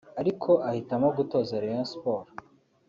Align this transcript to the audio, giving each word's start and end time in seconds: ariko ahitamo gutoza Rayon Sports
ariko 0.21 0.51
ahitamo 0.69 1.07
gutoza 1.17 1.61
Rayon 1.63 1.87
Sports 1.93 2.33